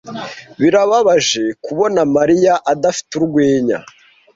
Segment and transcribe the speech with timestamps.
[0.59, 3.77] Birababaje kubona Mariya adafite urwenya.